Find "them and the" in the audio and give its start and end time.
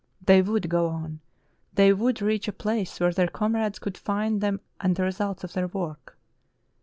4.41-5.03